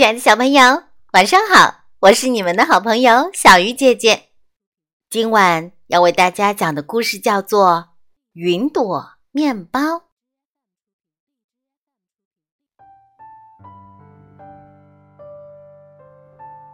[0.00, 1.84] 亲爱的小朋友，晚上好！
[1.98, 4.30] 我是你们的好朋友小鱼姐姐。
[5.10, 7.68] 今晚要为大家讲的故事叫做
[8.32, 9.78] 《云朵面包》。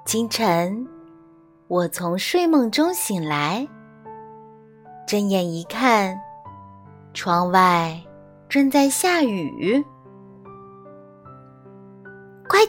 [0.04, 0.86] 清晨，
[1.66, 3.66] 我从睡梦中醒来，
[5.04, 6.16] 睁眼一看，
[7.12, 8.00] 窗外
[8.48, 9.84] 正在下雨。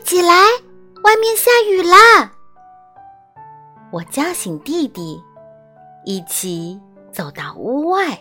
[0.03, 0.33] 起来，
[1.03, 2.31] 外面下雨啦！
[3.91, 5.21] 我叫醒弟弟，
[6.05, 6.79] 一起
[7.11, 8.19] 走到屋外。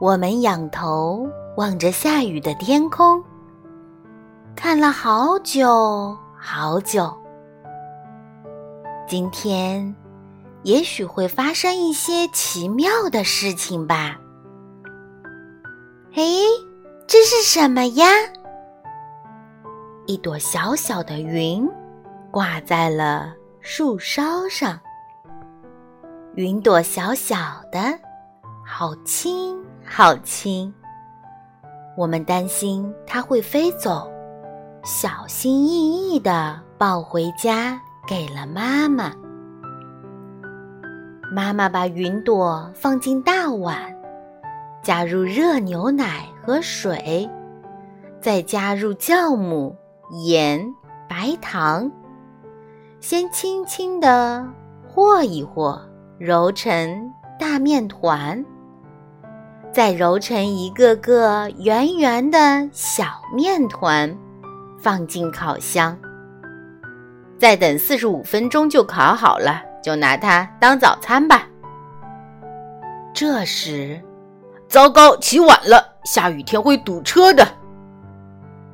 [0.00, 3.22] 我们仰头望着下雨的天空，
[4.56, 7.14] 看了好久好久。
[9.06, 9.94] 今天
[10.62, 14.18] 也许会发生一些奇妙的事情吧？
[16.12, 16.44] 嘿，
[17.06, 18.06] 这是什么呀？
[20.10, 21.64] 一朵小小的云
[22.32, 24.76] 挂在了树梢上，
[26.34, 27.36] 云朵小小
[27.70, 27.78] 的，
[28.66, 30.74] 好轻好轻。
[31.96, 34.10] 我们担心它会飞走，
[34.82, 39.12] 小心翼翼的抱回家，给了妈妈。
[41.32, 43.96] 妈妈把云朵放进大碗，
[44.82, 47.30] 加入热牛奶和水，
[48.20, 49.76] 再加入酵母。
[50.10, 50.74] 盐、
[51.08, 51.88] 白糖，
[53.00, 54.44] 先轻轻地
[54.88, 55.80] 和一和，
[56.18, 58.44] 揉成大面团，
[59.72, 64.18] 再揉成一个个圆圆的小面团，
[64.80, 65.96] 放进烤箱，
[67.38, 71.46] 再等四十五分钟就烤好了，就拿它当早餐吧。
[73.14, 74.02] 这时，
[74.66, 77.46] 糟糕，起晚了，下雨天会堵车的。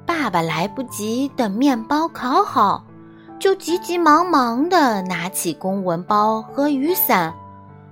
[0.06, 2.84] 爸爸来不及等面包烤好，
[3.38, 7.34] 就急急忙忙地拿起公文包和雨伞，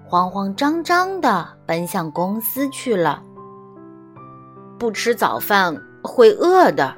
[0.06, 3.22] 慌慌张张地奔向公司去了。
[4.78, 6.94] 不吃早饭会饿的，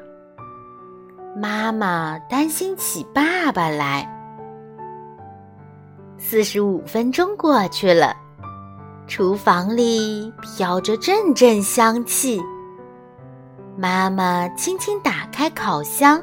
[1.36, 4.12] 妈妈担心起爸爸来。
[6.18, 8.16] 四十五分钟过去了，
[9.06, 12.42] 厨房里飘着阵阵香气。
[13.76, 16.18] 妈妈轻轻打开烤箱，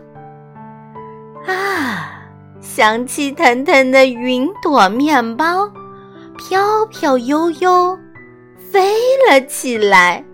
[1.46, 2.24] 啊，
[2.60, 5.72] 香气腾腾的云朵面包
[6.36, 7.96] 飘飘悠悠
[8.72, 8.96] 飞
[9.30, 10.26] 了起来。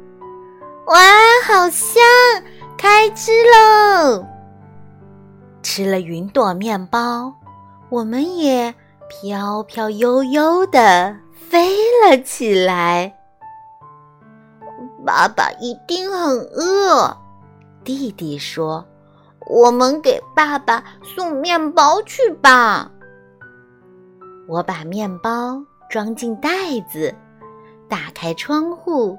[0.88, 0.98] 哇，
[1.46, 2.02] 好香！
[2.78, 4.26] 开吃喽！
[5.62, 7.34] 吃了云朵面包，
[7.90, 8.74] 我们也
[9.10, 11.14] 飘飘悠悠的
[11.50, 13.19] 飞了起来。
[15.06, 17.18] 爸爸一定很饿，
[17.84, 18.86] 弟弟说
[19.50, 22.92] ：“我们给爸爸送面包去吧。”
[24.48, 26.50] 我把面包装进袋
[26.92, 27.14] 子，
[27.88, 29.18] 打开窗户，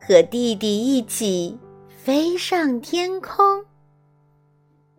[0.00, 1.58] 和弟弟一起
[1.88, 3.64] 飞上天空。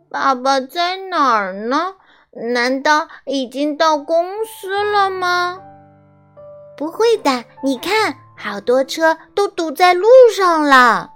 [0.09, 1.95] 爸爸在哪儿呢？
[2.53, 5.59] 难道已经到公司了吗？
[6.77, 8.15] 不会的，你看。
[8.43, 11.07] 好多车都堵在路上了，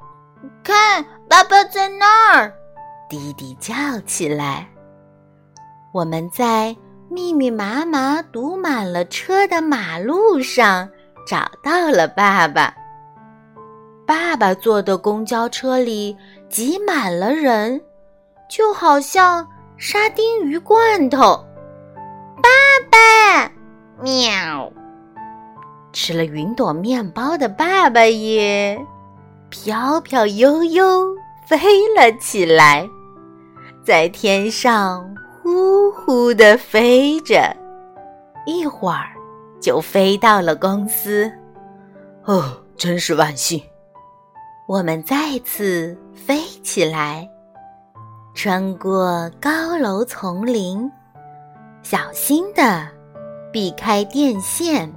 [0.63, 2.53] 看，爸爸在那儿！
[3.09, 3.73] 弟弟叫
[4.05, 4.69] 起来。
[5.91, 6.75] 我们在
[7.09, 10.87] 密密麻麻堵满了车的马路上
[11.25, 12.71] 找到了爸爸。
[14.05, 16.15] 爸爸坐的公交车里
[16.47, 17.81] 挤满了人，
[18.47, 19.47] 就好像
[19.77, 21.43] 沙丁鱼罐头。
[26.05, 28.79] 吃了云朵面包的爸爸也
[29.49, 31.03] 飘飘悠悠
[31.47, 31.57] 飞
[31.97, 32.87] 了起来，
[33.83, 35.03] 在天上
[35.41, 37.51] 呼呼地飞着，
[38.45, 39.07] 一会儿
[39.59, 41.27] 就飞到了公司。
[42.25, 43.59] 哦，真是万幸！
[44.67, 47.27] 我们再次飞起来，
[48.35, 50.87] 穿过高楼丛林，
[51.81, 52.87] 小心地
[53.51, 54.87] 避开电线。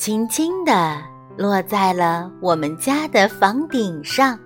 [0.00, 0.96] 轻轻地
[1.36, 4.38] 落在了我们家的房顶上。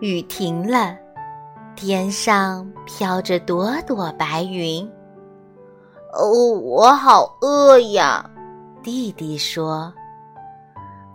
[0.00, 0.96] 雨停了，
[1.76, 4.84] 天上飘着朵朵白云。
[6.12, 8.28] 哦，我好饿呀！
[8.82, 9.94] 弟弟说：“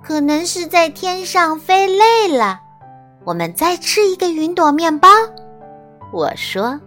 [0.02, 2.62] 可能是在天上飞累了，
[3.26, 5.10] 我们再吃一个云朵面包。”
[6.14, 6.80] 我说。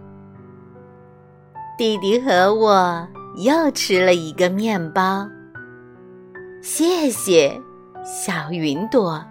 [1.77, 5.27] 弟弟和我又吃了一个面包。
[6.67, 7.61] 谢谢，
[8.03, 9.23] 小云朵。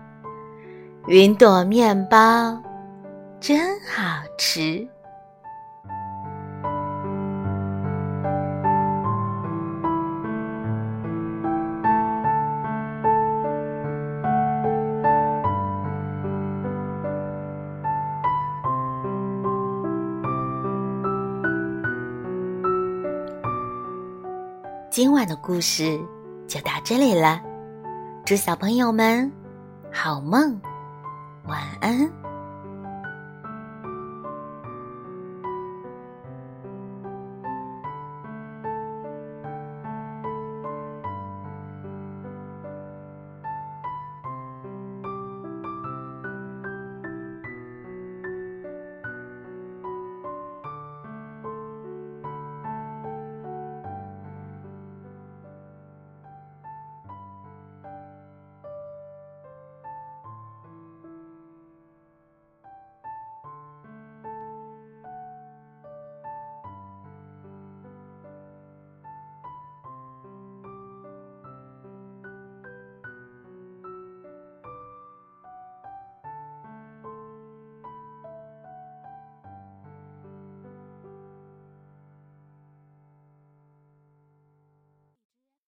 [1.08, 2.62] 云朵面包
[3.40, 4.86] 真好吃。
[24.88, 25.98] 今晚的故事
[26.54, 27.42] 就到这里了，
[28.24, 29.32] 祝小朋友们
[29.92, 30.60] 好梦，
[31.48, 32.08] 晚安。